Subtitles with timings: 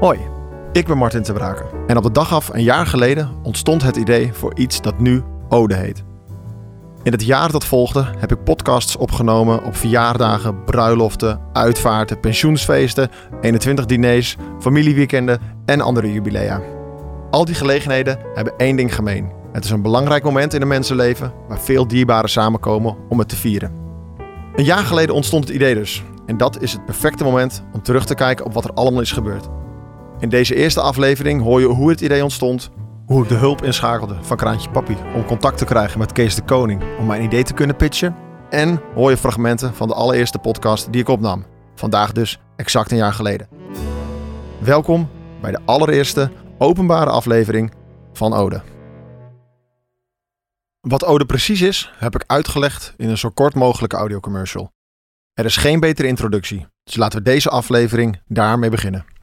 [0.00, 0.18] Hoi,
[0.72, 1.66] ik ben Martin te Braken.
[1.86, 5.22] En op de dag af een jaar geleden ontstond het idee voor iets dat nu
[5.48, 6.04] Ode heet.
[7.02, 13.10] In het jaar dat volgde heb ik podcasts opgenomen op verjaardagen, bruiloften, uitvaarten, pensioensfeesten,
[13.40, 16.60] 21 diners, familieweekenden en andere jubilea.
[17.30, 19.32] Al die gelegenheden hebben één ding gemeen.
[19.52, 23.36] Het is een belangrijk moment in een mensenleven waar veel dierbaren samenkomen om het te
[23.36, 23.72] vieren.
[24.56, 26.02] Een jaar geleden ontstond het idee dus.
[26.26, 29.12] En dat is het perfecte moment om terug te kijken op wat er allemaal is
[29.12, 29.48] gebeurd.
[30.24, 32.70] In deze eerste aflevering hoor je hoe het idee ontstond,
[33.06, 36.42] hoe ik de hulp inschakelde van Kraantje Papi om contact te krijgen met Kees de
[36.42, 38.16] Koning om mijn idee te kunnen pitchen.
[38.50, 41.44] En hoor je fragmenten van de allereerste podcast die ik opnam.
[41.74, 43.48] Vandaag dus exact een jaar geleden.
[44.58, 45.10] Welkom
[45.40, 47.72] bij de allereerste openbare aflevering
[48.12, 48.62] van Ode.
[50.80, 54.72] Wat Ode precies is, heb ik uitgelegd in een zo kort mogelijke audiocommercial.
[55.34, 59.13] Er is geen betere introductie, dus laten we deze aflevering daarmee beginnen.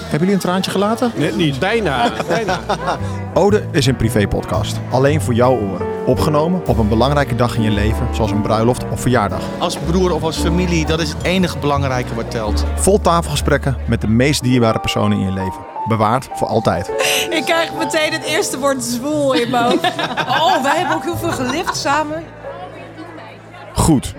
[0.00, 1.12] Hebben jullie een traantje gelaten?
[1.14, 1.58] Net niet.
[1.58, 2.12] Bijna.
[2.28, 2.58] Bijna.
[3.34, 5.86] Ode is een privépodcast, alleen voor jouw oren.
[6.06, 9.40] Opgenomen op een belangrijke dag in je leven, zoals een bruiloft of verjaardag.
[9.58, 12.64] Als broer of als familie, dat is het enige belangrijke wat telt.
[12.74, 15.60] Vol tafelgesprekken met de meest dierbare personen in je leven.
[15.88, 16.88] Bewaard voor altijd.
[17.30, 19.82] Ik krijg meteen het eerste woord zwoel in mijn hoofd.
[20.40, 22.24] Oh, wij hebben ook heel veel gelift samen.
[23.72, 24.14] Goed.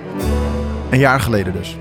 [0.89, 1.77] Een jaar geleden dus.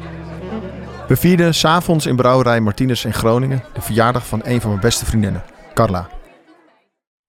[1.09, 5.05] We vierden s'avonds in brouwerij Martinez in Groningen de verjaardag van een van mijn beste
[5.05, 5.43] vriendinnen,
[5.75, 6.09] Carla.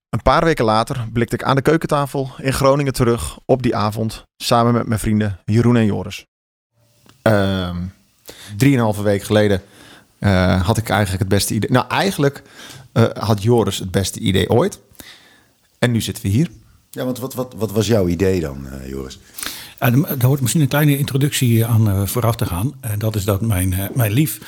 [0.09, 4.23] Een paar weken later blikte ik aan de keukentafel in Groningen terug op die avond
[4.37, 6.25] samen met mijn vrienden Jeroen en Joris.
[7.21, 7.77] Ehm
[8.57, 9.61] drieënhalve week geleden
[10.19, 11.71] eh, had ik eigenlijk het beste idee.
[11.71, 12.41] Nou, eigenlijk
[12.91, 14.79] eh, had Joris het beste idee ooit.
[15.79, 16.49] En nu zitten we hier.
[16.89, 19.19] Ja, want wat, wat, wat was jouw idee dan, eh, Joris?
[19.77, 22.73] Er er hoort misschien een kleine introductie aan eh, vooraf te gaan.
[22.79, 24.39] En dat is dat mijn, eh, mijn lief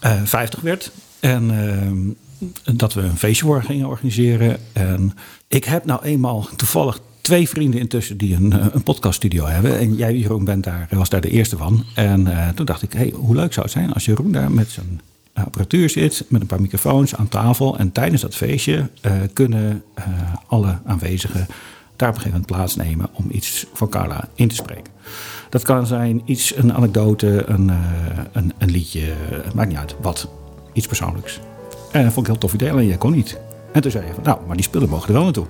[0.00, 0.90] eh 50 werd.
[1.20, 4.56] En eh, dat we een feestje gingen organiseren.
[4.72, 5.12] En
[5.48, 9.78] ik heb nou eenmaal toevallig twee vrienden intussen die een, eh, een podcaststudio hebben.
[9.78, 11.84] En jij, Jeroen, bent daar, was daar de eerste van.
[11.94, 14.70] En eh, toen dacht ik, hey, hoe leuk zou het zijn als Jeroen daar met
[14.70, 15.00] zijn
[15.32, 17.78] apparatuur zit, met een paar microfoons aan tafel.
[17.78, 20.04] En tijdens dat feestje eh, kunnen eh,
[20.46, 21.46] alle aanwezigen
[21.98, 24.92] daar op een gegeven moment plaatsnemen om iets voor Carla in te spreken.
[25.48, 27.76] Dat kan zijn iets, een anekdote, een, eh,
[28.32, 29.00] een, een liedje,
[29.30, 30.28] het maakt niet uit, wat.
[30.72, 31.40] Iets persoonlijks.
[31.92, 33.38] En dat vond ik heel tof idee, alleen jij kon niet.
[33.72, 35.46] En toen zei je van, nou, maar die spullen mogen er wel naartoe.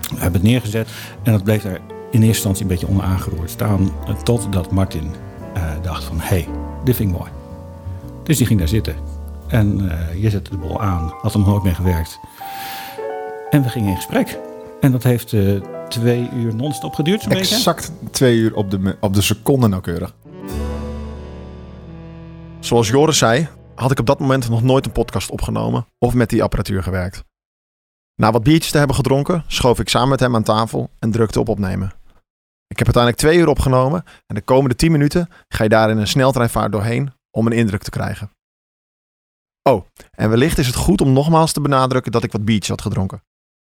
[0.00, 0.88] We hebben het neergezet
[1.22, 3.90] en dat bleef daar in eerste instantie een beetje onaangeroerd staan.
[4.22, 5.10] Totdat Martin
[5.54, 6.48] eh, dacht van, hé, hey,
[6.84, 7.30] dit vind ik mooi.
[8.22, 8.94] Dus die ging daar zitten.
[9.48, 12.18] En eh, je zette de bol aan, had nog nooit mee gewerkt.
[13.50, 14.38] En we gingen in gesprek.
[14.80, 17.32] En dat heeft eh, twee uur non-stop geduurd, zo'n.
[17.32, 20.14] Exact twee uur op de, op de seconde nauwkeurig.
[22.60, 26.28] Zoals Joris zei, had ik op dat moment nog nooit een podcast opgenomen of met
[26.28, 27.24] die apparatuur gewerkt.
[28.14, 31.40] Na wat biertjes te hebben gedronken, schoof ik samen met hem aan tafel en drukte
[31.40, 31.92] op opnemen.
[32.66, 35.98] Ik heb uiteindelijk twee uur opgenomen en de komende tien minuten ga je daar in
[35.98, 38.30] een sneltreinvaart doorheen om een indruk te krijgen.
[39.62, 42.82] Oh, en wellicht is het goed om nogmaals te benadrukken dat ik wat biertjes had
[42.82, 43.22] gedronken.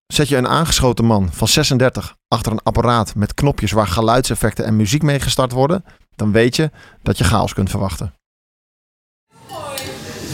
[0.08, 4.76] Zet je een aangeschoten man van 36 achter een apparaat met knopjes waar geluidseffecten en
[4.76, 5.84] muziek mee gestart worden,
[6.16, 8.14] dan weet je dat je chaos kunt verwachten.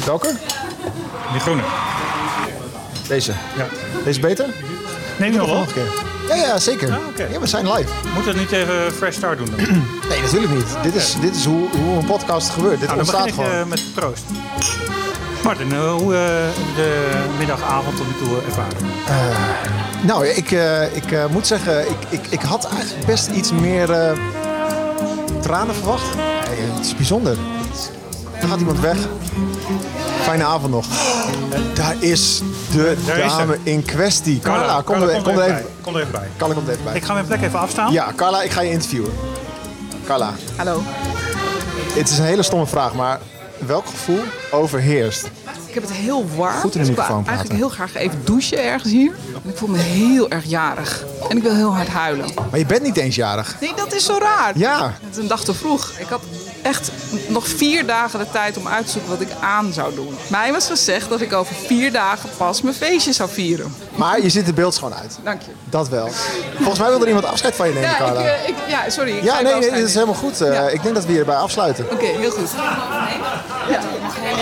[0.05, 0.37] Welke?
[1.31, 1.63] Die groene.
[3.07, 3.33] Deze.
[3.57, 3.67] Ja.
[4.03, 4.45] Deze beter?
[5.19, 5.65] Nee, nog wel.
[6.27, 6.91] Ja, ja, zeker.
[6.91, 7.29] Ah.
[7.31, 7.89] Ja, we zijn live.
[8.15, 9.59] Moet dat niet even fresh start doen dan?
[10.09, 10.65] Nee, natuurlijk niet.
[10.83, 12.79] Dit is, dit is hoe, hoe een podcast gebeurt.
[12.79, 13.61] Dit Nou, dan ontstaat begin ik gewoon.
[13.63, 14.23] eh, met proost.
[15.43, 18.77] Martin, eh, hoe eh, de middagavond tot nu toe ervaren?
[20.01, 20.51] Nou, ik,
[20.93, 23.87] ik moet zeggen, ik, ik, ik had eigenlijk best iets meer
[25.41, 26.05] tranen verwacht.
[26.77, 27.37] Het is bijzonder.
[28.41, 28.97] Er gaat iemand weg.
[30.23, 30.85] Fijne avond nog.
[31.73, 32.41] Daar is
[32.71, 34.39] de Daar dame in kwestie.
[34.39, 35.65] Carla, kom, Carla, er, kom, er even, bij.
[35.81, 36.27] Kom er even bij.
[36.37, 36.95] Carla, kom er even bij.
[36.95, 37.91] Ik ga mijn plek even afstaan.
[37.91, 39.11] Ja, Carla, ik ga je interviewen.
[40.05, 40.81] Carla, Hallo.
[41.93, 43.19] het is een hele stomme vraag, maar
[43.65, 44.19] welk gevoel
[44.51, 45.29] overheerst?
[45.67, 46.53] Ik heb het heel warm.
[46.59, 49.11] Goed in de dus ik microfoon eigenlijk heel graag even douchen ergens hier.
[49.43, 51.03] En ik voel me heel erg jarig.
[51.29, 52.25] En ik wil heel hard huilen.
[52.49, 53.55] Maar je bent niet eens jarig.
[53.59, 54.51] Nee, dat is zo raar.
[54.55, 55.91] Ja, Het is een dag te vroeg.
[55.97, 56.21] Ik had
[56.63, 56.91] echt
[57.27, 60.15] nog vier dagen de tijd om uit te zoeken wat ik aan zou doen.
[60.27, 63.75] Mij was gezegd dat ik over vier dagen pas mijn feestje zou vieren.
[63.95, 65.17] maar je ziet de beeld schoon uit.
[65.23, 65.51] Dank je.
[65.69, 66.09] Dat wel.
[66.57, 68.21] Volgens mij wil er iemand afscheid van je nemen, Ja, ik, Carla.
[68.21, 69.17] eh, ik, ja sorry.
[69.17, 70.41] Ik Ja, nee, nee, dat is helemaal goed.
[70.41, 70.67] Eh, Ja.
[70.67, 71.85] Ik denk dat we hierbij afsluiten.
[71.91, 72.49] Oké, heel goed.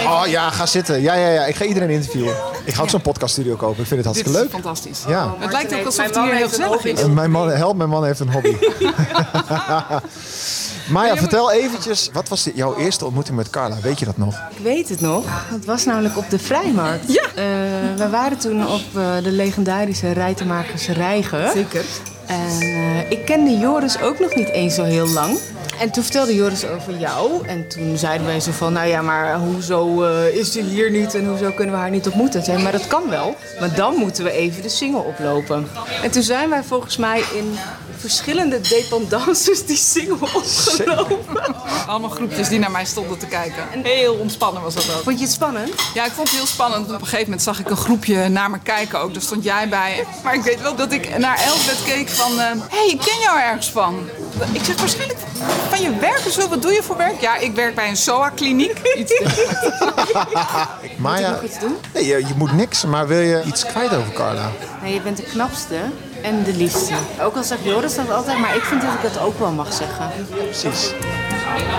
[0.05, 1.01] Oh ja, ga zitten.
[1.01, 1.45] Ja, ja, ja.
[1.45, 2.35] Ik ga iedereen interviewen.
[2.65, 3.81] Ik ga ook zo'n podcaststudio kopen.
[3.81, 4.51] Ik vind het Dit hartstikke is leuk.
[4.51, 4.99] fantastisch.
[5.07, 5.35] Ja.
[5.39, 7.01] Het lijkt ook alsof het hier heel gezellig is.
[7.01, 8.55] En Mijn man, help, mijn man heeft een hobby.
[10.89, 13.75] Maya, vertel eventjes, wat was de- jouw eerste ontmoeting met Carla?
[13.81, 14.35] Weet je dat nog?
[14.57, 15.23] Ik weet het nog.
[15.27, 17.13] Het was namelijk op de Vrijmarkt.
[17.13, 17.23] Ja.
[17.95, 21.51] we waren toen op eh, de legendarische Rijtenmakers Rijgen.
[21.51, 21.83] Zeker.
[22.25, 25.37] En eh, ik kende Joris ook nog niet eens zo heel lang.
[25.79, 27.47] En toen vertelde Joris over jou.
[27.47, 31.15] En toen zeiden wij zo van, nou ja, maar hoezo eh, is ze hier niet
[31.15, 32.43] en hoezo kunnen we haar niet ontmoeten?
[32.43, 33.35] Zei maar dat kan wel.
[33.59, 35.67] Maar dan moeten we even de single oplopen.
[36.03, 37.53] En toen zijn wij volgens mij in
[38.01, 41.55] verschillende dependances die single opgelopen.
[41.87, 43.63] Allemaal groepjes die naar mij stonden te kijken.
[43.83, 45.03] Heel ontspannen was dat ook.
[45.03, 45.69] Vond je het spannend?
[45.93, 46.85] Ja, ik vond het heel spannend.
[46.85, 49.13] Op een gegeven moment zag ik een groepje naar me kijken ook.
[49.13, 50.05] Daar stond jij bij.
[50.23, 52.39] Maar ik weet wel dat ik naar Elbert keek van...
[52.39, 54.09] Hé, hey, ik ken jou ergens van.
[54.51, 55.19] Ik zeg waarschijnlijk
[55.69, 56.47] van je werk of zo.
[56.47, 57.21] Wat doe je voor werk?
[57.21, 58.77] Ja, ik werk bij een SOA-kliniek.
[58.97, 59.13] Iets
[60.97, 61.77] Maya, nog iets doen?
[61.93, 64.51] nee, je, je moet niks, maar wil je iets kwijt over Carla?
[64.81, 65.75] Nee, je bent de knapste
[66.21, 66.93] en de liefste.
[67.21, 69.73] Ook al zegt Joris dat altijd, maar ik vind dat ik dat ook wel mag
[69.73, 70.09] zeggen.
[70.29, 70.93] Precies.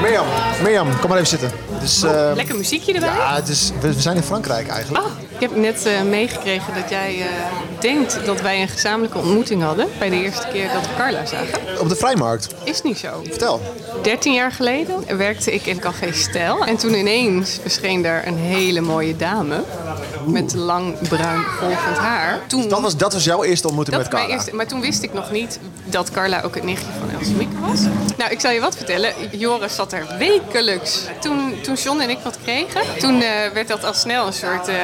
[0.03, 0.27] Mirjam,
[0.63, 1.51] Mirjam, kom maar even zitten.
[1.81, 3.09] Dus, eh, Lekker muziekje erbij.
[3.15, 5.05] ja, het is, we, we zijn in Frankrijk eigenlijk.
[5.05, 7.27] Oh, ik heb net eh, meegekregen dat jij eh,
[7.81, 11.81] denkt dat wij een gezamenlijke ontmoeting hadden bij de eerste keer dat we Carla zagen.
[11.81, 12.47] Op de Vrijmarkt.
[12.65, 13.09] Is niet zo.
[13.25, 13.61] Vertel.
[14.03, 16.65] 13 jaar geleden werkte ik in Café Stijl.
[16.67, 19.63] En toen ineens verscheen daar een hele mooie dame.
[20.27, 22.41] Met lang bruin golvend haar.
[22.47, 24.27] Toen, Dat was, dat was jouw eerste ontmoeting met Carla.
[24.27, 27.61] eerste, maar toen wist ik nog niet dat Carla ook het nichtje van Els Mieke
[27.61, 27.81] was.
[28.17, 29.13] Nou, ik zal je wat vertellen.
[29.31, 31.01] Joris zat er wekelijks.
[31.21, 34.69] Toen, toen John en ik wat kregen, toen eh, werd dat al snel een soort
[34.69, 34.77] eh,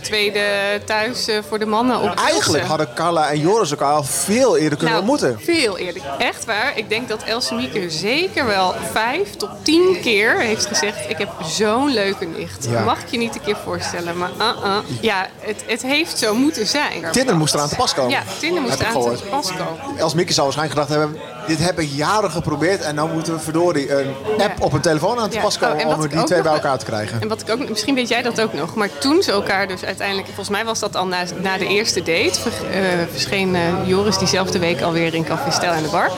[0.00, 0.40] tweede
[0.84, 4.78] thuis eh, voor de mannen op Eigenlijk hadden Carla en Joris elkaar al veel eerder
[4.78, 5.40] kunnen Nou, ontmoeten.
[5.44, 6.02] Veel eerder.
[6.18, 6.78] Echt waar.
[6.78, 11.10] Ik denk dat Else Mieke zeker wel vijf tot tien keer heeft gezegd...
[11.10, 12.66] ik heb zo'n leuke nicht.
[12.70, 12.84] Ja.
[12.84, 14.18] Mag ik je niet een keer voorstellen.
[14.18, 14.30] Maar
[14.64, 14.76] uh-uh.
[15.00, 17.04] ja, het, het heeft zo moeten zijn.
[17.12, 18.10] Tinder moest eraan te pas komen.
[18.10, 19.18] Ja, Tinder moest Heb ik aan gehoord.
[19.18, 19.98] te pas komen.
[19.98, 21.20] Els Mieke zou waarschijnlijk gedacht hebben...
[21.46, 25.18] dit heb ik jaren geprobeerd en nou moeten we verdorie een app op een telefoon
[25.18, 25.42] aan te Ja.
[25.42, 25.74] pas komen...
[25.76, 27.20] Oh, en wat om die twee bij elkaar te krijgen.
[27.20, 29.84] En wat ik ook, misschien weet jij dat ook nog, maar toen ze elkaar dus
[29.84, 33.62] uiteindelijk, volgens mij was dat al na, na de eerste date, ver- eh, verscheen eh,
[33.86, 36.10] Joris diezelfde week alweer in Café Stel aan de bar.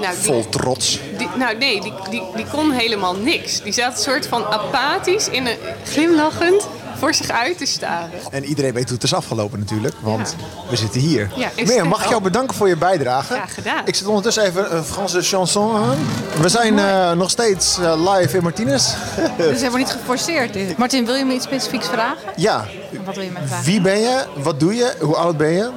[0.00, 1.00] Nou, die, Vol trots.
[1.18, 3.60] die, nou nee, die, die, die kon helemaal niks.
[3.62, 6.68] Die zat een soort van apathisch, in een, glimlachend
[6.98, 8.10] voor zich uit te staren.
[8.30, 10.36] En iedereen weet hoe het is afgelopen natuurlijk, want
[10.70, 11.30] we zitten hier.
[11.36, 13.32] Ja, het mag ik jou bedanken voor je bijdrage?
[13.34, 13.82] Graag gedaan.
[13.86, 15.98] Ik zet ondertussen even een Franse chanson aan.
[16.40, 18.94] We zijn eh, nog steeds eh, live in Martinez.
[19.36, 20.76] Dus helemaal niet geforceerd dit.
[20.78, 22.32] Martin, wil je me iets specifieks vragen?
[22.36, 22.66] ja,
[23.04, 23.64] Wat wil je mij vragen?
[23.64, 24.24] wie ben je?
[24.36, 24.94] Wat doe je?
[25.00, 25.70] Hoe oud ben je?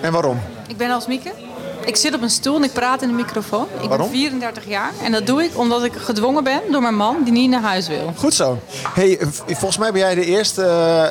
[0.00, 0.40] En waarom?
[0.66, 1.32] Ik ben als Mieke.
[1.84, 3.66] Ik zit op een stoel en ik praat in de microfoon.
[3.80, 4.10] Ik Waarom?
[4.10, 7.32] ben 34 jaar en dat doe ik omdat ik gedwongen ben door mijn man die
[7.32, 8.12] niet naar huis wil.
[8.16, 8.58] Goed zo.
[8.94, 10.64] Hey, volgens mij ben jij de eerste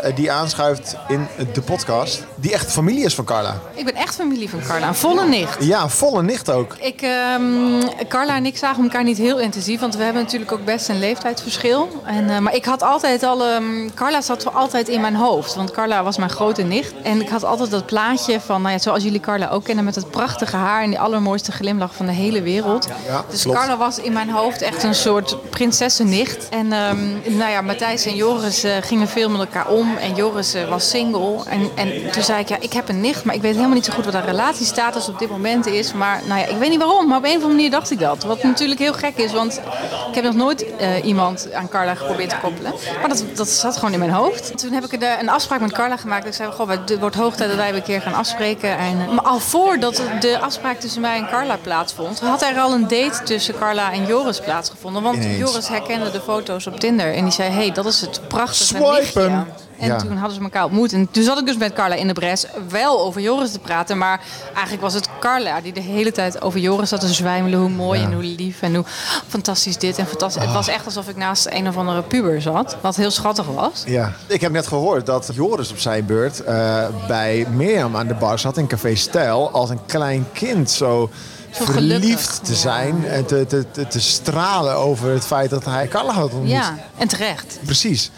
[0.03, 2.23] eh, die aanschuift in de podcast.
[2.35, 3.59] Die echt familie is van Carla.
[3.73, 5.57] Ik ben echt familie van Carla, een volle nicht.
[5.59, 6.75] Ja, volle nicht ook.
[6.79, 10.65] Ik, ehm, Carla en ik zagen elkaar niet heel intensief, want we hebben natuurlijk ook
[10.65, 12.01] best een leeftijdsverschil.
[12.05, 15.71] En, eh, maar ik had altijd al, ehm, Carla zat altijd in mijn hoofd, want
[15.71, 16.93] Carla was mijn grote nicht.
[17.03, 19.95] En ik had altijd dat plaatje van, nou ja, zoals jullie Carla ook kennen, met
[19.95, 22.87] het prachtige haar en die allermooiste glimlach van de hele wereld.
[23.07, 23.57] Ja, dus klopt.
[23.57, 26.49] Carla was in mijn hoofd echt een soort prinsessennicht.
[26.49, 30.53] En ehm, nou ja, Matthijs en Joris eh, gingen veel met elkaar om en Joris
[30.53, 31.43] eh, was single.
[31.45, 33.85] En, en toen zei ik, ja, ik heb een nicht, maar ik weet helemaal niet
[33.85, 35.93] zo goed wat haar relatiestatus op dit moment is.
[35.93, 37.99] Maar nou ja, ik weet niet waarom, maar op een of andere manier dacht ik
[37.99, 38.23] dat.
[38.23, 39.61] Wat natuurlijk heel gek is, want
[40.07, 42.73] ik heb nog nooit eh, iemand aan Carla geprobeerd te koppelen.
[42.99, 44.57] Maar dat, dat zat gewoon in mijn hoofd.
[44.57, 46.25] Toen heb ik er een afspraak met Carla gemaakt.
[46.25, 48.77] Ik zei, goh, het wordt hoog tijd dat wij een keer gaan afspreken.
[48.77, 52.87] En, maar al voordat de afspraak tussen mij en Carla plaatsvond, had er al een
[52.87, 55.03] date tussen Carla en Joris plaatsgevonden.
[55.03, 55.37] Want Ineens.
[55.37, 59.47] Joris herkende de foto's op Tinder en die zei, hey, dat is het prachtige Swipen.
[59.81, 59.97] En Ja.
[59.97, 60.93] toen hadden ze elkaar ontmoet.
[60.93, 63.97] En toen zat ik dus met Carla in de bres wel over Joris te praten.
[63.97, 64.21] Maar
[64.53, 67.59] eigenlijk was het Carla die de hele tijd over Joris zat te zwijmelen.
[67.59, 68.05] Hoe mooi Ja.
[68.05, 68.83] en hoe lief en hoe
[69.27, 70.43] fantastisch dit en fantastisch.
[70.43, 72.77] Het was echt alsof ik naast een of andere puber zat.
[72.81, 73.83] Wat heel schattig was.
[73.85, 74.13] Ja.
[74.27, 78.39] Ik heb net gehoord dat Joris op zijn beurt eh, bij Mirjam aan de bar
[78.39, 79.51] zat in Café Stijl.
[79.51, 81.09] Als een klein kind zo,
[81.51, 82.37] Zo verliefd gelukkig.
[82.37, 83.05] te zijn.
[83.07, 86.49] En te, te, te, te stralen over het feit dat hij Carla had ontmoet.
[86.51, 87.59] Ja, en terecht.
[87.65, 88.11] Precies.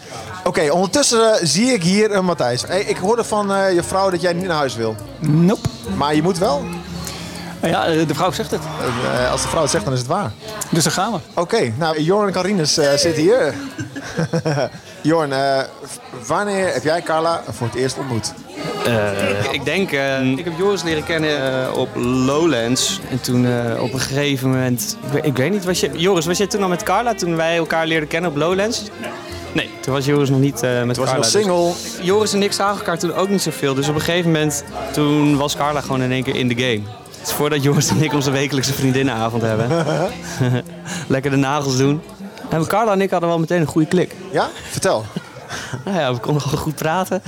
[0.44, 2.62] Oké, ondertussen eh, zie ik hier een Matthijs.
[2.66, 4.96] Hey, ik hoorde van eh, je vrouw dat jij niet naar huis wil.
[5.20, 5.68] Nope.
[5.96, 6.64] Maar je moet wel.
[7.62, 8.60] Ja, eh, de vrouw zegt het.
[9.14, 10.32] Eh, als de vrouw het zegt, dan is het waar.
[10.70, 11.18] Dus daar gaan we.
[11.40, 13.54] Oké, nou, Jorn en Carines eh, zitten hier.
[15.00, 15.62] Jorn, eh,
[16.26, 18.32] wanneer heb jij Carla voor het eerst ontmoet?
[19.52, 23.00] Ik denk, eh, ik heb Joris leren kennen eh, op Lowlands.
[23.10, 26.26] En toen eh, op een gegeven moment, ik weet, ik weet niet, was je, Joris,
[26.26, 28.82] was jij toen al met Carla toen wij elkaar leerden kennen op Lowlands?
[29.52, 31.14] Nee, toen was Joris nog niet eh, met Toen was Carla.
[31.16, 31.72] nog single.
[31.72, 33.74] dus- Joris en ik zagen elkaar toen ook niet zoveel.
[33.74, 36.80] Dus op een gegeven moment, toen was Carla gewoon in één keer in de game.
[37.18, 39.68] Het is voordat Joris en ik onze wekelijkse vriendinnenavond hebben.
[41.08, 42.00] lekker de nagels doen.
[42.50, 44.14] En Carla en ik hadden wel meteen een goede klik.
[44.32, 44.48] Ja?
[44.70, 45.04] Vertel.
[45.84, 47.22] Nou ja, we konden gewoon goed praten.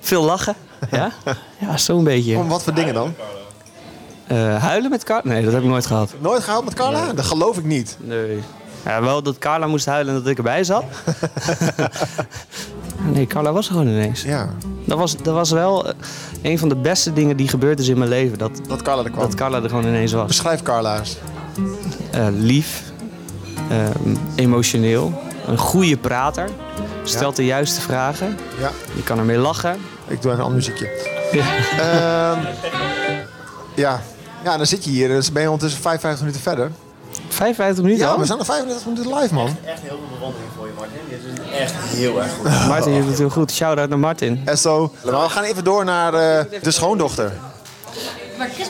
[0.00, 0.54] Veel lachen.
[0.90, 1.10] Ja,
[1.58, 2.36] ja zo'n beetje.
[2.36, 3.14] Om wat voor dingen dan?
[4.26, 5.32] Eh, huilen met Carla?
[5.32, 6.14] Nee, dat heb ik nooit gehad.
[6.20, 7.12] Nooit gehaald met Carla?
[7.12, 7.96] Dat geloof ik niet.
[8.00, 8.40] Nee.
[8.84, 10.84] Ja, wel dat Carla moest huilen en dat ik erbij zat.
[13.14, 14.22] nee, Carla was er gewoon ineens.
[14.22, 14.48] Ja.
[14.86, 15.94] Dat was, dat was wel eh,
[16.42, 18.38] een van de beste dingen die gebeurd is in mijn leven.
[18.38, 19.22] Dat, Dat Carla er kwam.
[19.22, 20.26] dat Carla er gewoon ineens was.
[20.26, 21.16] Beschrijf Carla eens.
[22.10, 22.82] Eh, lief,
[23.70, 25.12] ehm, emotioneel,
[25.46, 26.48] een goede prater,
[27.04, 28.38] stelt de juiste vragen.
[28.58, 28.70] Ja.
[28.94, 29.72] Je kan ermee lachen.
[30.06, 30.88] Ik doe even een ander muziekje.
[31.78, 32.38] Ehm,
[33.74, 34.00] ja.
[34.44, 35.08] ja, dan zit je hier.
[35.08, 36.70] Dus ben je ondertussen 55 minuten verder.
[37.28, 38.18] 55 minuten Ja, al?
[38.18, 39.46] we zijn nog 35 minuten live, man.
[39.64, 40.98] Echt heel veel bewondering voor je, Martin.
[41.08, 41.18] Dit
[41.52, 42.66] is echt heel erg goed.
[42.68, 43.52] Martin, je doet het heel goed.
[43.52, 44.42] Shout-out naar Martin.
[44.44, 44.92] En zo.
[45.04, 47.32] Maar we gaan even door naar eh, de schoondochter.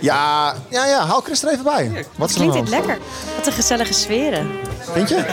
[0.00, 2.06] Ja, ja, ja, haal Chris er even bij.
[2.16, 2.98] Wat is er aan Klinkt dit lekker?
[3.36, 4.50] Wat een gezellige sferen.
[4.92, 5.24] Vind je?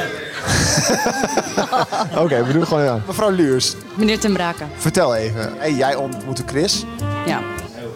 [2.23, 3.03] Oké, we doen het gewoon aan.
[3.07, 4.69] Mevrouw Luurs, Meneer Ten Braken.
[4.77, 5.53] vertel even.
[5.57, 6.85] Hey, jij ontmoette Chris.
[7.25, 7.41] Ja.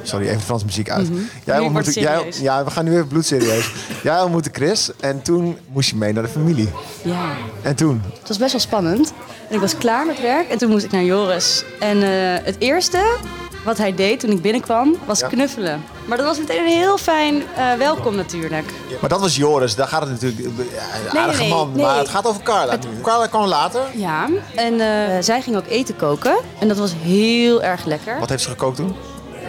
[0.03, 1.09] Sorry, even de Franse muziek uit.
[1.09, 1.19] Mhm.
[1.43, 3.71] Jij ontmoette, het jij, ja, we gaan nu even bloedserieus.
[4.03, 6.69] jij ontmoette Chris en toen moest je mee naar de familie.
[7.01, 7.25] Ja.
[7.61, 8.01] En toen?
[8.19, 9.13] Het was best wel spannend.
[9.49, 11.63] En ik was klaar met werk en toen moest ik naar Joris.
[11.79, 13.17] En eh, het eerste
[13.65, 15.27] wat hij deed toen ik binnenkwam was Ja.
[15.27, 15.83] knuffelen.
[16.05, 18.65] Maar dat was meteen een heel fijn eh, welkom natuurlijk.
[19.01, 20.41] Maar dat was Joris, daar gaat het natuurlijk...
[20.47, 20.65] ja, Een
[21.13, 21.85] Nee, aardige nee, man, nee.
[21.85, 22.77] maar het gaat over Carla.
[23.01, 23.81] Carla kwam later.
[23.93, 26.35] Ja, en eh, zij ging ook eten koken.
[26.59, 28.19] En dat was heel erg lekker.
[28.19, 28.95] Wat heeft ze gekookt toen?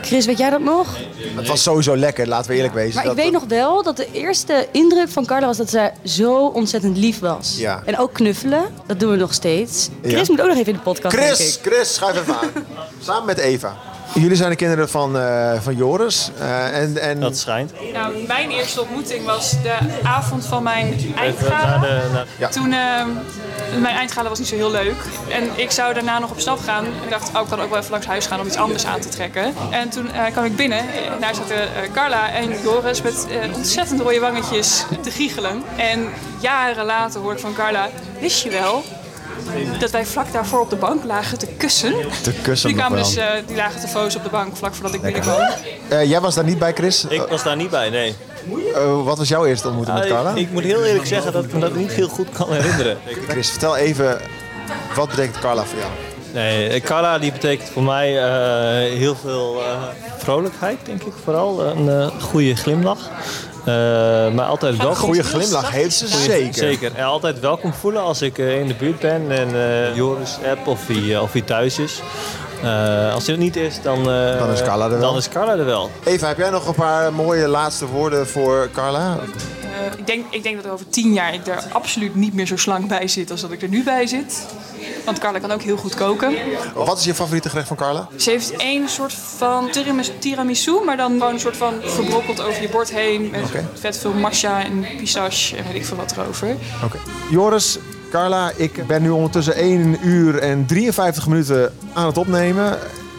[0.02, 0.86] Chris, weet jij dat nog?
[1.36, 2.94] Het was sowieso lekker, laten we eerlijk wezen.
[2.94, 5.92] Maar ik Dat- weet nog wel dat de eerste indruk van Carla was dat zij
[6.04, 7.54] zo ontzettend lief was.
[7.58, 7.82] Ja.
[7.84, 9.88] En ook knuffelen, dat doen we nog steeds.
[10.02, 10.24] Chris Ja.
[10.28, 11.58] moet ook nog even in de podcast, Chris.
[11.62, 12.50] Chris, schuif even aan.
[13.06, 13.76] Samen met Eva.
[14.20, 16.30] Jullie zijn de kinderen van, eh, van Joris.
[16.38, 17.20] eh, en, en...
[17.20, 17.72] Dat schijnt.
[17.92, 21.78] Nou, mijn eerste ontmoeting was de avond van mijn eindgala.
[21.78, 22.48] de, Ja.
[22.48, 23.08] Toen, ehm,
[23.80, 24.96] mijn eindgala was niet zo heel leuk.
[25.28, 26.84] En ik zou daarna nog op stap gaan.
[26.84, 29.00] Ik dacht, oh, ik kan ook wel even langs huis gaan om iets anders aan
[29.00, 29.54] te trekken.
[29.70, 30.78] En toen eh, kwam ik binnen.
[30.78, 35.62] En daar zaten eh, Carla en Joris met eh, ontzettend rode wangetjes te giechelen.
[35.76, 36.08] En
[36.40, 37.88] jaren later hoor ik van Carla,
[38.20, 38.84] wist je wel
[39.78, 41.94] dat wij vlak daarvoor op de bank lagen te kussen?
[42.22, 44.94] Te kussen Die, kwamen dus, eh, die lagen te foos op de bank vlak voordat
[44.94, 45.40] ik binnenkwam.
[45.88, 47.04] Eh, jij was daar niet bij, Chris?
[47.04, 48.14] Ik was daar niet bij, nee.
[48.74, 50.30] Eh, wat was jouw eerste ontmoeting met Ah, Carla?
[50.30, 52.98] ik, ik moet heel eerlijk zeggen dat ik me dat niet heel goed kan herinneren.
[53.28, 54.20] Chris, vertel even,
[54.94, 55.90] wat betekent Carla voor jou?
[56.32, 59.82] Nee, Carla die betekent voor mij eh, heel veel eh,
[60.18, 61.60] vrolijkheid, denk ik vooral.
[61.62, 63.10] Een eh, goede glimlach.
[63.66, 63.72] Eh,
[64.34, 64.96] maar altijd welkom.
[64.96, 66.54] Goede glimlach heeft ze zeker.
[66.54, 66.94] Zeker.
[66.94, 70.66] En altijd welkom voelen als ik eh, in de buurt ben en eh, Joris app
[70.66, 72.00] of hij, of hij thuis is.
[72.62, 75.00] Eh, als hij er niet is, dan, eh, Dan is Carla er wel.
[75.00, 75.90] Dan is Carla er wel.
[76.04, 79.18] Eva, heb jij nog een paar mooie laatste woorden voor Carla?
[79.60, 82.56] Eh, ik, denk, ik denk dat over tien jaar ik er absoluut niet meer zo
[82.56, 84.46] slank bij zit als dat ik er nu bij zit.
[85.06, 86.34] Want Carla kan ook heel goed koken.
[86.74, 88.08] Wat is je favoriete gerecht van Carla?
[88.16, 92.62] Ze heeft één soort van tiramis- tiramisu, maar dan gewoon een soort van verbrokkeld over
[92.62, 93.30] je bord heen.
[93.30, 93.42] Met
[93.74, 96.56] vet veel matcha en pistache en weet ik veel wat erover.
[96.84, 96.98] Oké.
[97.30, 97.78] Joris,
[98.10, 102.78] Carla, ik ben nu ondertussen 1 uur en 53 minuten aan het opnemen.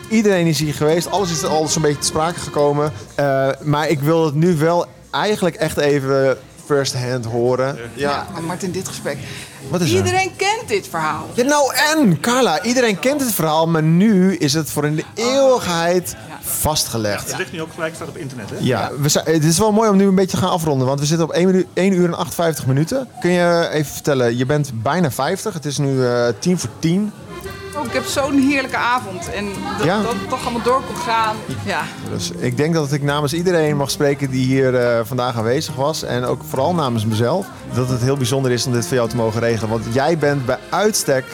[0.10, 2.94] Iedereen is hier geweest, alles is al zo'n beetje te sprake gekomen.
[3.16, 6.38] Eh, maar ik wil het nu wel eigenlijk echt even
[6.68, 7.78] first hand horen.
[7.94, 9.18] Ja, maar Martin, dit gesprek.
[9.70, 9.96] Wat is er?
[9.98, 11.28] Iedereen kent dit verhaal.
[11.34, 15.04] Ja, nou en, Carla, iedereen kent het verhaal, maar nu is het voor in de
[15.14, 17.28] eeuwigheid vastgelegd.
[17.30, 18.56] Het ligt nu ook gelijk staat op internet, hè?
[18.60, 21.00] Ja, we zijn, het is wel mooi om nu een beetje te gaan afronden, want
[21.00, 23.08] we zitten op 1, minu- 1 uur en 58 minuten.
[23.20, 27.12] Kun je even vertellen, je bent bijna 50, het is nu eh 10 voor 10.
[27.80, 29.30] Oh, ik heb zo'n heerlijke avond.
[29.30, 29.46] En
[29.78, 30.02] dat Ja.
[30.02, 31.36] dat toch allemaal door kon gaan.
[31.66, 31.82] Ja.
[32.10, 36.04] Dus ik denk dat ik namens iedereen mag spreken die hier eh, vandaag aanwezig was.
[36.04, 37.48] En ook vooral namens mezelf.
[37.74, 39.70] Dat het heel bijzonder is om dit voor jou te mogen regelen.
[39.70, 41.26] Want jij bent bij uitstek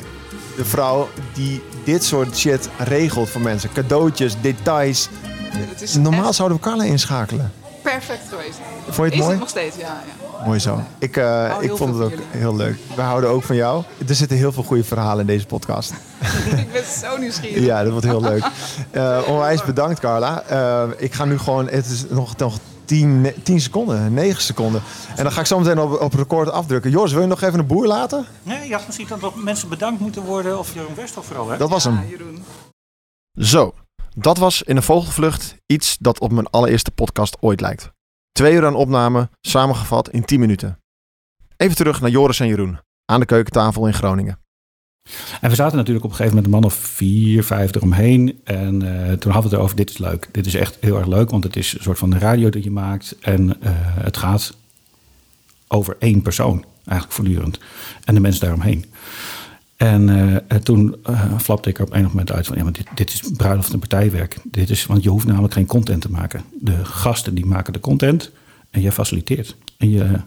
[0.55, 3.69] de vrouw die dit soort shit regelt voor mensen.
[3.73, 5.09] Cadeautjes, details.
[5.99, 7.51] Normaal zouden we Carla inschakelen.
[7.81, 8.57] perfect geweest.
[8.89, 9.31] Vond je het is mooi?
[9.31, 9.81] het nog steeds, ja.
[10.07, 10.32] ja.
[10.45, 10.79] Mooi zo.
[10.99, 12.77] Ik, eh, hou ik vond het ook heel leuk.
[12.95, 13.83] We houden ook van jou.
[14.07, 15.93] Er zitten heel veel goede verhalen in deze podcast.
[16.57, 17.63] ik ben zo nieuwsgierig.
[17.63, 18.45] Ja, dat wordt heel leuk.
[18.91, 20.43] Eh, onwijs bedankt, Carla.
[20.43, 21.67] Eh, ik ga nu gewoon...
[21.67, 24.81] Het is nog, nog 10, 10 seconden, 9 seconden.
[25.15, 26.91] En dan ga ik zo meteen op, op record afdrukken.
[26.91, 28.25] Joris, wil je nog even een boer laten?
[28.43, 30.59] Nee, je had misschien dat nog mensen bedankt moeten worden.
[30.59, 31.57] Of Jeroen Westhoff vooral, hè?
[31.57, 31.99] Dat was hem.
[33.39, 33.73] Zo,
[34.15, 37.92] dat was in een vogelvlucht iets dat op mijn allereerste podcast ooit lijkt.
[38.33, 40.79] Twee uur aan opname, samengevat in 10 minuten.
[41.57, 44.39] Even terug naar Joris en Jeroen, aan de keukentafel in Groningen.
[45.41, 48.41] En we zaten natuurlijk op een gegeven moment een man of vier, vijf eromheen.
[48.43, 50.29] En eh, toen hadden we het erover, dit is leuk.
[50.31, 52.71] Dit is echt heel erg leuk, want het is een soort van radio dat je
[52.71, 53.15] maakt.
[53.19, 54.53] En eh, het gaat
[55.67, 56.65] over één persoon.
[56.85, 57.59] eigenlijk voortdurend.
[58.03, 58.85] En de mensen daaromheen.
[59.83, 62.57] En uh, toen uh, flapte ik er op een moment uit van...
[62.57, 64.37] ja, maar dit, dit is bruiloft en partijwerk.
[64.43, 66.41] Dit is, want je hoeft namelijk geen content te maken.
[66.59, 68.31] De gasten die maken de content
[68.69, 69.55] en jij faciliteert.
[69.77, 70.19] En je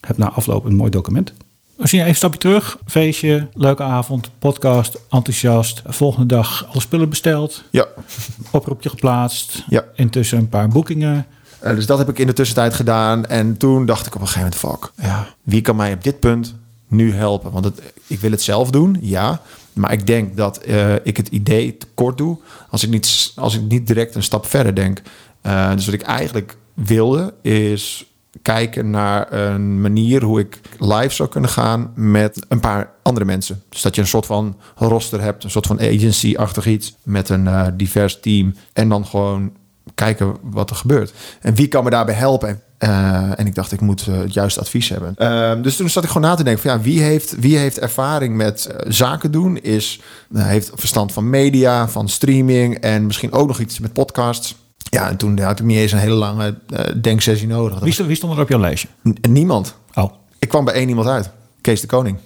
[0.00, 1.32] hebt na afloop een mooi document.
[1.78, 5.82] Als je even een stapje terug, feestje, leuke avond, podcast, enthousiast.
[5.86, 7.64] Volgende dag alle spullen besteld.
[7.70, 7.86] Ja.
[8.50, 9.64] Oproepje geplaatst.
[9.68, 9.84] Ja.
[9.94, 11.26] Intussen een paar boekingen.
[11.64, 13.26] Uh, dus dat heb ik in de tussentijd gedaan.
[13.26, 16.20] En toen dacht ik op een gegeven moment, fuck, ja, wie kan mij op dit
[16.20, 16.54] punt
[16.88, 17.50] nu helpen?
[17.50, 17.70] Want
[18.06, 19.40] ik wil het zelf doen, ja.
[19.72, 22.38] Maar ik denk dat uh, ik het idee tekort doe
[22.70, 25.02] als ik niet, als ik niet direct een stap verder denk.
[25.42, 28.06] Uh, dus wat ik eigenlijk wilde is
[28.42, 33.62] kijken naar een manier hoe ik live zou kunnen gaan met een paar andere mensen.
[33.68, 37.44] Dus dat je een soort van roster hebt, een soort van agency-achtig iets met een
[37.44, 38.54] uh, divers team.
[38.72, 39.52] En dan gewoon
[39.94, 41.12] kijken wat er gebeurt.
[41.40, 42.62] En wie kan me daarbij helpen?
[42.78, 45.14] Uh, en ik dacht, ik moet uh, het juiste advies hebben.
[45.18, 47.78] Uh, dus toen zat ik gewoon na te denken: van, ja, wie, heeft, wie heeft
[47.78, 49.58] ervaring met zaken doen?
[49.58, 50.00] Is,
[50.34, 54.56] heeft verstand van media, van streaming en misschien ook nog iets met podcasts.
[54.90, 56.54] Ja, en toen had ik niet eens een hele lange
[57.00, 57.80] denksessie nodig.
[57.80, 58.88] Wie, wie stond er op jouw lijstje?
[59.28, 59.74] niemand.
[59.94, 60.12] Oh.
[60.38, 61.30] Ik kwam bij één iemand uit.
[61.60, 62.18] Kees de Koning.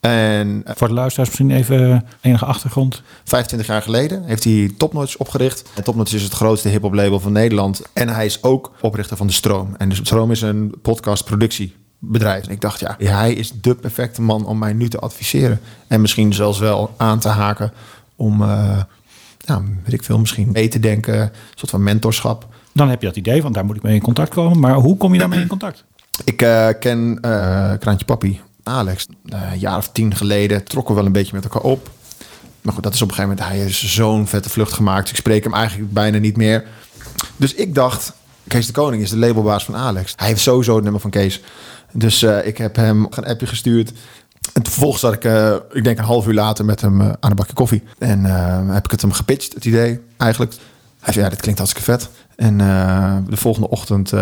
[0.00, 3.02] En, Voor de luisteraars misschien even enige achtergrond.
[3.24, 5.64] 25 jaar geleden heeft hij Topnotch opgericht.
[5.74, 7.82] En Topnotch is het grootste hip-hop label van Nederland.
[7.92, 9.74] En hij is ook oprichter van De Stroom.
[9.78, 12.46] En De Stroom is een podcastproductiebedrijf.
[12.46, 15.60] En ik dacht, ja, hij is de perfecte man om mij nu te adviseren.
[15.86, 17.72] En misschien zelfs wel aan te haken
[18.16, 18.80] om, uh,
[19.46, 21.20] nou, weet ik veel, misschien mee te denken.
[21.20, 22.46] Een soort van mentorschap.
[22.72, 24.58] Dan heb je dat idee, want daar moet ik mee in contact komen.
[24.60, 25.84] Maar hoe kom je daarmee in contact?
[26.24, 31.00] Ik uh, ken uh, Kraantje Papi, Alex, uh, een jaar of tien geleden trokken we
[31.00, 31.90] wel een beetje met elkaar op.
[32.62, 35.10] Maar goed, dat is op een gegeven moment, hij is zo'n vette vlucht gemaakt.
[35.10, 36.64] Ik spreek hem eigenlijk bijna niet meer.
[37.36, 38.12] Dus ik dacht,
[38.48, 40.12] Kees de Koning is de labelbaas van Alex.
[40.16, 41.42] Hij heeft sowieso het nummer van Kees.
[41.92, 43.92] Dus uh, ik heb hem een appje gestuurd.
[44.52, 47.36] En vervolgens zat ik, uh, ik denk een half uur later met hem aan een
[47.36, 47.82] bakje koffie.
[47.98, 48.24] En
[48.72, 50.54] heb ik het hem gepitcht, het idee eigenlijk.
[51.00, 52.08] Hij zei, ja, dit klinkt hartstikke vet.
[52.36, 52.58] En
[53.28, 54.12] de volgende ochtend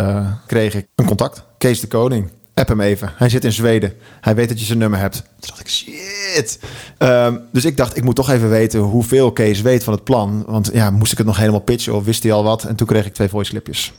[0.46, 1.42] kreeg ik een contact.
[1.59, 2.30] Kees de Koning.
[2.55, 3.12] App hem even.
[3.17, 3.93] Hij zit in Zweden.
[4.21, 5.17] Hij weet dat je zijn nummer hebt.
[5.17, 6.59] Toen dacht ik, shit.
[6.99, 10.45] Um, dus ik dacht, ik moet toch even weten hoeveel Kees weet van het plan.
[10.47, 12.64] Want ja, moest ik het nog helemaal pitchen of wist hij al wat?
[12.64, 13.93] En toen kreeg ik twee voice clipjes.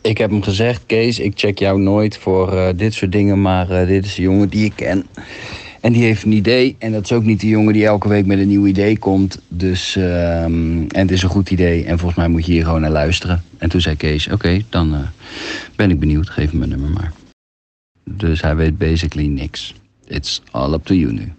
[0.00, 3.42] Ik heb hem gezegd, Kees, ik check jou nooit voor uh, dit soort dingen.
[3.42, 5.06] Maar uh, dit is de jongen die ik ken.
[5.80, 6.76] En die heeft een idee.
[6.78, 9.40] En dat is ook niet de jongen die elke week met een nieuw idee komt.
[9.48, 11.84] Dus, um, en het is een goed idee.
[11.84, 13.42] En volgens mij moet je hier gewoon naar luisteren.
[13.58, 15.00] En toen zei Kees, oké, dan uh,
[15.76, 16.30] ben ik benieuwd.
[16.30, 17.12] Geef me mijn nummer maar.
[18.10, 19.74] Dus hij weet basically niks.
[20.04, 21.32] It's all up to you nu.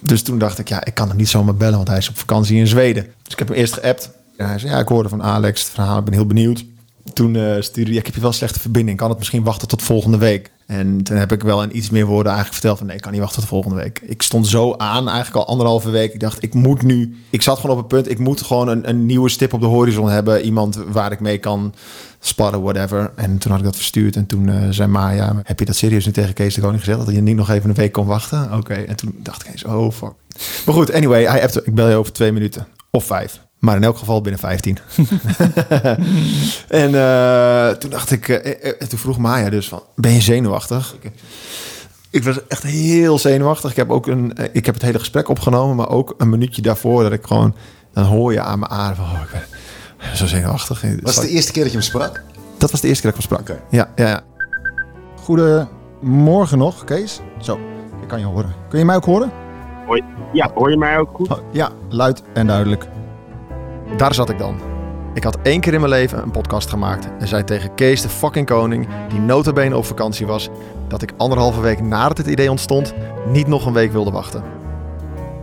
[0.00, 2.18] Dus toen dacht ik, ja, ik kan hem niet zomaar bellen, want hij is op
[2.18, 3.04] vakantie in Zweden.
[3.22, 4.10] Dus ik heb hem eerst geappt.
[4.36, 6.64] En hij zei, ja, ik hoorde van Alex het verhaal, ik ben heel benieuwd.
[7.12, 9.82] Toen uh, stuurde hij, ik heb je wel slechte verbinding, kan het misschien wachten tot
[9.82, 10.50] volgende week?
[10.66, 13.12] En toen heb ik wel in iets meer woorden eigenlijk verteld van, nee, ik kan
[13.12, 14.00] niet wachten tot volgende week.
[14.02, 16.14] Ik stond zo aan, eigenlijk al anderhalve week.
[16.14, 18.88] Ik dacht, ik moet nu, ik zat gewoon op het punt, ik moet gewoon een,
[18.88, 20.42] een nieuwe stip op de horizon hebben.
[20.42, 21.74] Iemand waar ik mee kan
[22.20, 23.12] sparren, whatever.
[23.14, 24.16] En toen had ik dat verstuurd.
[24.16, 27.04] En toen uh, zei Maya, heb je dat serieus nu tegen Kees de Koning gezegd?
[27.04, 28.52] Dat je niet nog even een week kon wachten?
[28.52, 28.74] Oké.
[28.74, 30.12] En toen dacht ik eens, oh fuck.
[30.66, 32.66] Maar goed, anyway, ik bel je over twee minuten.
[32.90, 33.45] Of vijf.
[33.66, 34.78] Maar in elk geval binnen 15.
[36.68, 40.96] en uh, toen dacht ik, uh, toen vroeg Maya dus van, ben je zenuwachtig?
[41.00, 41.12] Ik,
[42.10, 43.70] ik was echt heel zenuwachtig.
[43.70, 47.02] Ik heb ook een, ik heb het hele gesprek opgenomen, maar ook een minuutje daarvoor
[47.02, 47.54] dat ik gewoon,
[47.92, 49.46] dan hoor je aan mijn adem van, oh, ik
[49.98, 50.84] ben zo zenuwachtig.
[51.02, 52.22] Was het de eerste keer dat je hem sprak?
[52.58, 53.56] Dat was de eerste keer dat ik hem sprak.
[53.56, 53.68] Okay.
[53.70, 54.22] Ja, ja, ja.
[55.22, 57.20] Goedemorgen nog, Kees.
[57.40, 57.58] Zo,
[58.02, 58.54] ik kan je horen.
[58.68, 59.32] Kun je mij ook horen?
[59.86, 60.04] Hoi.
[60.32, 61.28] Ja, hoor je mij ook goed?
[61.28, 62.86] Oh, ja, luid en duidelijk.
[63.96, 64.60] Daar zat ik dan.
[65.14, 68.08] Ik had één keer in mijn leven een podcast gemaakt en zei tegen Kees de
[68.08, 70.48] fucking koning, die notabene op vakantie was,
[70.88, 72.94] dat ik anderhalve week nadat het idee ontstond,
[73.28, 74.42] niet nog een week wilde wachten.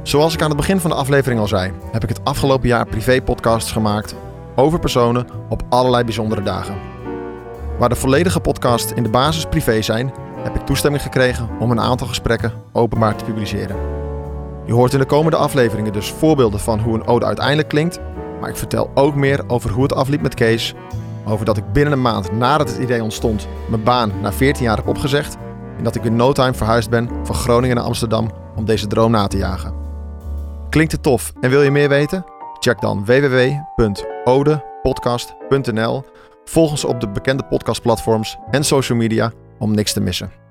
[0.03, 2.85] Zoals ik aan het begin van de aflevering al zei, heb ik het afgelopen jaar
[2.85, 4.15] privé-podcasts gemaakt
[4.55, 6.75] over personen op allerlei bijzondere dagen.
[7.77, 11.81] Waar de volledige podcasts in de basis privé zijn, heb ik toestemming gekregen om een
[11.81, 13.75] aantal gesprekken openbaar te publiceren.
[14.65, 17.99] Je hoort in de komende afleveringen dus voorbeelden van hoe een ode uiteindelijk klinkt,
[18.43, 20.73] maar ik vertel ook meer over hoe het afliep met Kees,
[21.25, 24.77] over dat ik binnen een maand nadat het idee ontstond mijn baan na 14 jaar
[24.77, 25.37] heb opgezegd
[25.77, 29.11] en dat ik in no time verhuisd ben van Groningen naar Amsterdam om deze droom
[29.11, 29.73] na te jagen.
[30.69, 32.25] Klinkt het tof en wil je meer weten?
[32.59, 36.03] Check dan www.odepodcast.nl.
[36.45, 40.42] Volg ons op de bekende podcastplatforms en social media om niks te missen.